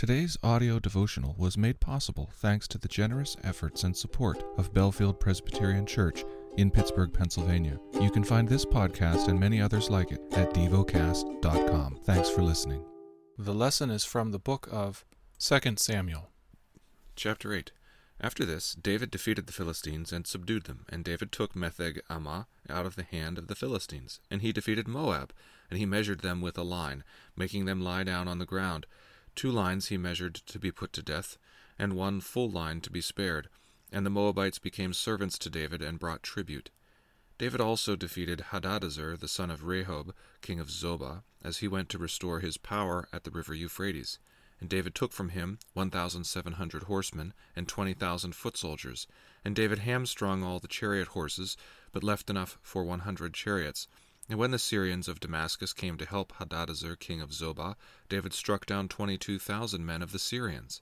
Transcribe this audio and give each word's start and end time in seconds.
Today's 0.00 0.38
audio 0.42 0.78
devotional 0.78 1.34
was 1.36 1.58
made 1.58 1.78
possible 1.78 2.30
thanks 2.36 2.66
to 2.68 2.78
the 2.78 2.88
generous 2.88 3.36
efforts 3.44 3.84
and 3.84 3.94
support 3.94 4.42
of 4.56 4.72
Bellefield 4.72 5.20
Presbyterian 5.20 5.84
Church 5.84 6.24
in 6.56 6.70
Pittsburgh, 6.70 7.12
Pennsylvania. 7.12 7.78
You 8.00 8.10
can 8.10 8.24
find 8.24 8.48
this 8.48 8.64
podcast 8.64 9.28
and 9.28 9.38
many 9.38 9.60
others 9.60 9.90
like 9.90 10.10
it 10.10 10.22
at 10.32 10.54
devocast.com. 10.54 12.00
Thanks 12.04 12.30
for 12.30 12.40
listening. 12.40 12.82
The 13.36 13.52
lesson 13.52 13.90
is 13.90 14.02
from 14.02 14.30
the 14.30 14.38
book 14.38 14.70
of 14.72 15.04
2 15.38 15.74
Samuel. 15.76 16.30
Chapter 17.14 17.52
8 17.52 17.70
After 18.22 18.46
this, 18.46 18.74
David 18.80 19.10
defeated 19.10 19.46
the 19.46 19.52
Philistines 19.52 20.14
and 20.14 20.26
subdued 20.26 20.64
them, 20.64 20.86
and 20.88 21.04
David 21.04 21.30
took 21.30 21.52
Metheg 21.52 22.00
Ammah 22.08 22.46
out 22.70 22.86
of 22.86 22.96
the 22.96 23.02
hand 23.02 23.36
of 23.36 23.48
the 23.48 23.54
Philistines. 23.54 24.18
And 24.30 24.40
he 24.40 24.50
defeated 24.50 24.88
Moab, 24.88 25.34
and 25.68 25.78
he 25.78 25.84
measured 25.84 26.20
them 26.20 26.40
with 26.40 26.56
a 26.56 26.62
line, 26.62 27.04
making 27.36 27.66
them 27.66 27.82
lie 27.82 28.04
down 28.04 28.28
on 28.28 28.38
the 28.38 28.46
ground. 28.46 28.86
Two 29.34 29.50
lines 29.50 29.88
he 29.88 29.96
measured 29.96 30.34
to 30.34 30.58
be 30.58 30.70
put 30.70 30.92
to 30.94 31.02
death, 31.02 31.38
and 31.78 31.94
one 31.94 32.20
full 32.20 32.50
line 32.50 32.80
to 32.82 32.90
be 32.90 33.00
spared. 33.00 33.48
And 33.92 34.04
the 34.04 34.10
Moabites 34.10 34.58
became 34.58 34.92
servants 34.92 35.38
to 35.38 35.50
David 35.50 35.82
and 35.82 35.98
brought 35.98 36.22
tribute. 36.22 36.70
David 37.38 37.60
also 37.60 37.96
defeated 37.96 38.44
Hadadezer, 38.50 39.18
the 39.18 39.26
son 39.26 39.50
of 39.50 39.62
Rehob, 39.62 40.12
king 40.42 40.60
of 40.60 40.68
Zobah, 40.68 41.22
as 41.42 41.58
he 41.58 41.68
went 41.68 41.88
to 41.88 41.98
restore 41.98 42.40
his 42.40 42.58
power 42.58 43.08
at 43.12 43.24
the 43.24 43.30
river 43.30 43.54
Euphrates. 43.54 44.18
And 44.60 44.68
David 44.68 44.94
took 44.94 45.10
from 45.10 45.30
him 45.30 45.58
one 45.72 45.88
thousand 45.90 46.24
seven 46.24 46.52
hundred 46.52 46.82
horsemen 46.82 47.32
and 47.56 47.66
twenty 47.66 47.94
thousand 47.94 48.34
foot 48.34 48.58
soldiers. 48.58 49.06
And 49.42 49.56
David 49.56 49.78
hamstrung 49.78 50.42
all 50.42 50.58
the 50.58 50.68
chariot 50.68 51.08
horses, 51.08 51.56
but 51.92 52.04
left 52.04 52.28
enough 52.28 52.58
for 52.60 52.84
one 52.84 53.00
hundred 53.00 53.32
chariots. 53.32 53.88
And 54.30 54.38
when 54.38 54.52
the 54.52 54.60
Syrians 54.60 55.08
of 55.08 55.18
Damascus 55.18 55.72
came 55.72 55.98
to 55.98 56.06
help 56.06 56.34
Hadadezer 56.34 56.96
king 56.96 57.20
of 57.20 57.32
Zobah, 57.32 57.74
David 58.08 58.32
struck 58.32 58.64
down 58.64 58.86
twenty 58.86 59.18
two 59.18 59.40
thousand 59.40 59.84
men 59.84 60.02
of 60.02 60.12
the 60.12 60.20
Syrians. 60.20 60.80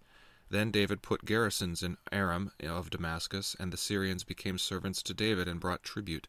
Then 0.51 0.71
David 0.71 1.01
put 1.01 1.25
garrisons 1.25 1.83
in 1.83 1.97
Aram 2.13 2.53
of 2.63 2.91
Damascus, 2.91 3.57
and 3.59 3.73
the 3.73 3.79
Syrians 3.79 4.23
became 4.23 4.59
servants 4.59 5.03
to 5.05 5.15
David 5.15 5.49
and 5.49 5.61
brought 5.61 5.83
tribute. 5.83 6.29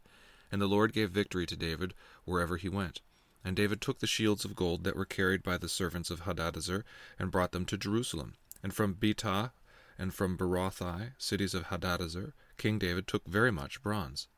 And 0.49 0.61
the 0.61 0.67
Lord 0.67 0.93
gave 0.93 1.11
victory 1.11 1.45
to 1.47 1.57
David 1.57 1.93
wherever 2.23 2.55
he 2.55 2.69
went. 2.69 3.01
And 3.43 3.53
David 3.53 3.81
took 3.81 3.99
the 3.99 4.07
shields 4.07 4.45
of 4.45 4.55
gold 4.55 4.85
that 4.85 4.95
were 4.95 5.03
carried 5.03 5.43
by 5.43 5.57
the 5.57 5.67
servants 5.67 6.09
of 6.09 6.21
Hadadezer, 6.21 6.83
and 7.19 7.31
brought 7.31 7.51
them 7.51 7.65
to 7.65 7.77
Jerusalem. 7.77 8.35
And 8.63 8.73
from 8.73 8.95
Betah 8.95 9.51
and 9.97 10.13
from 10.13 10.37
Berothai, 10.37 11.11
cities 11.17 11.53
of 11.53 11.65
Hadadezer, 11.65 12.31
King 12.57 12.79
David 12.79 13.07
took 13.07 13.27
very 13.27 13.51
much 13.51 13.83
bronze. 13.83 14.29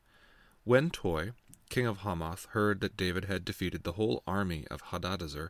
When 0.64 0.90
Toi, 0.90 1.30
king 1.72 1.86
of 1.86 2.00
Hamath, 2.00 2.48
heard 2.50 2.82
that 2.82 2.98
David 2.98 3.24
had 3.24 3.46
defeated 3.46 3.82
the 3.82 3.92
whole 3.92 4.22
army 4.26 4.66
of 4.70 4.82
Hadadezer, 4.82 5.48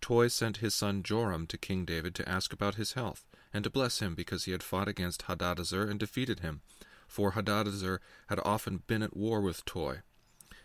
Toi 0.00 0.26
sent 0.26 0.56
his 0.56 0.74
son 0.74 1.04
Joram 1.04 1.46
to 1.46 1.56
King 1.56 1.84
David 1.84 2.12
to 2.16 2.28
ask 2.28 2.52
about 2.52 2.74
his 2.74 2.94
health, 2.94 3.24
and 3.54 3.62
to 3.62 3.70
bless 3.70 4.00
him 4.00 4.16
because 4.16 4.46
he 4.46 4.50
had 4.50 4.64
fought 4.64 4.88
against 4.88 5.26
Hadadezer 5.26 5.88
and 5.88 6.00
defeated 6.00 6.40
him, 6.40 6.62
for 7.06 7.32
Hadadezer 7.32 8.00
had 8.26 8.40
often 8.44 8.82
been 8.88 9.00
at 9.00 9.16
war 9.16 9.40
with 9.40 9.64
Toi. 9.64 10.02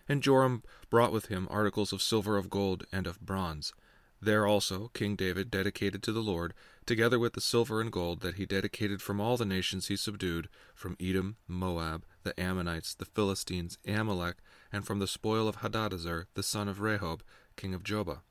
And 0.10 0.24
Joram 0.24 0.64
brought 0.90 1.12
with 1.12 1.28
him 1.28 1.48
articles 1.52 1.94
of 1.94 2.02
silver, 2.02 2.36
of 2.36 2.50
gold, 2.50 2.88
and 2.92 3.06
of 3.06 3.22
bronze. 3.22 3.76
There 4.26 4.48
also 4.48 4.90
King 4.96 5.16
David 5.16 5.52
dedicated 5.52 6.02
to 6.02 6.12
the 6.12 6.24
Lord, 6.24 6.56
together 6.88 7.20
with 7.20 7.34
the 7.34 7.42
silver 7.42 7.80
and 7.80 7.92
gold 7.92 8.22
that 8.22 8.36
he 8.36 8.48
dedicated 8.48 9.00
from 9.00 9.22
all 9.22 9.38
the 9.38 9.46
nations 9.46 9.86
he 9.86 9.96
subdued, 9.96 10.50
from 10.74 10.98
Edom, 11.00 11.38
Moab, 11.48 12.06
the 12.24 12.38
Ammonites, 12.40 12.96
the 12.96 13.06
Philistines, 13.06 13.78
Amalek, 13.88 14.38
and 14.72 14.84
from 14.84 14.98
the 14.98 15.06
spoil 15.06 15.48
of 15.48 15.58
Hadadezer, 15.58 16.26
the 16.34 16.42
son 16.42 16.68
of 16.68 16.80
Rehob, 16.80 17.22
king 17.56 17.76
of 17.76 17.84
Zobah. 17.84 18.22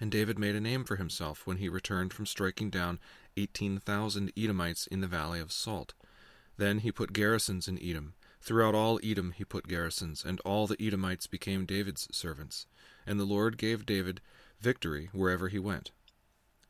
And 0.00 0.10
David 0.10 0.38
made 0.38 0.54
a 0.54 0.62
name 0.62 0.84
for 0.84 0.96
himself 0.96 1.46
when 1.46 1.58
he 1.58 1.68
returned 1.68 2.14
from 2.14 2.24
striking 2.24 2.70
down 2.70 3.00
eighteen 3.36 3.78
thousand 3.78 4.32
Edomites 4.34 4.86
in 4.86 5.02
the 5.02 5.06
valley 5.06 5.40
of 5.40 5.52
Salt. 5.52 5.92
Then 6.56 6.78
he 6.78 6.90
put 6.90 7.12
garrisons 7.12 7.68
in 7.68 7.78
Edom. 7.82 8.14
Throughout 8.40 8.74
all 8.74 8.98
Edom 9.04 9.32
he 9.32 9.44
put 9.44 9.68
garrisons, 9.68 10.24
and 10.24 10.40
all 10.40 10.66
the 10.66 10.82
Edomites 10.82 11.26
became 11.26 11.66
David's 11.66 12.08
servants. 12.12 12.66
And 13.06 13.20
the 13.20 13.26
Lord 13.26 13.58
gave 13.58 13.84
David 13.84 14.22
victory 14.60 15.08
wherever 15.12 15.48
he 15.48 15.58
went. 15.58 15.90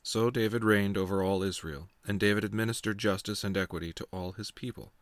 So 0.02 0.30
David 0.30 0.64
reigned 0.64 0.98
over 0.98 1.22
all 1.22 1.42
Israel, 1.42 1.88
and 2.06 2.20
David 2.20 2.44
administered 2.44 2.98
justice 2.98 3.42
and 3.42 3.56
equity 3.56 3.92
to 3.94 4.06
all 4.12 4.32
his 4.32 4.50
people. 4.50 4.92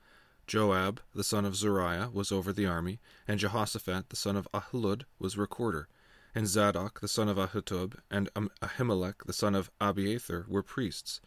Joab, 0.46 1.00
the 1.14 1.24
son 1.24 1.44
of 1.44 1.56
Zeruiah, 1.56 2.10
was 2.12 2.30
over 2.30 2.52
the 2.52 2.66
army, 2.66 3.00
and 3.26 3.40
Jehoshaphat, 3.40 4.10
the 4.10 4.16
son 4.16 4.36
of 4.36 4.48
Ahilud, 4.52 5.04
was 5.18 5.38
recorder, 5.38 5.88
and 6.34 6.46
Zadok, 6.46 7.00
the 7.00 7.08
son 7.08 7.28
of 7.28 7.36
Ahitub, 7.36 7.98
and 8.10 8.28
Ahimelech, 8.34 9.24
the 9.24 9.32
son 9.32 9.54
of 9.54 9.70
Abiathar, 9.80 10.46
were 10.48 10.62
priests. 10.62 11.20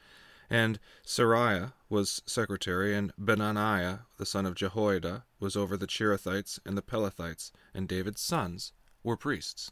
And 0.50 0.80
Seraiah 1.06 1.74
was 1.90 2.22
secretary, 2.26 2.96
and 2.96 3.14
Benaiah, 3.18 4.06
the 4.18 4.26
son 4.26 4.46
of 4.46 4.56
Jehoiada, 4.56 5.26
was 5.40 5.56
over 5.56 5.76
the 5.76 5.88
Cherethites 5.88 6.60
and 6.66 6.78
the 6.78 6.82
Pelethites, 6.82 7.52
and 7.74 7.88
David's 7.88 8.22
sons 8.22 8.74
were 9.04 9.18
priests. 9.18 9.72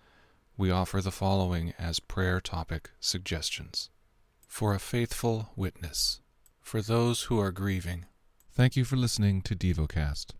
We 0.61 0.69
offer 0.69 1.01
the 1.01 1.09
following 1.09 1.73
as 1.79 1.99
prayer 1.99 2.39
topic 2.39 2.91
suggestions 2.99 3.89
For 4.47 4.75
a 4.75 4.79
faithful 4.79 5.49
witness, 5.55 6.21
for 6.61 6.83
those 6.83 7.23
who 7.23 7.39
are 7.39 7.51
grieving. 7.51 8.05
Thank 8.51 8.75
you 8.75 8.85
for 8.85 8.95
listening 8.95 9.41
to 9.41 9.55
DevoCast. 9.55 10.33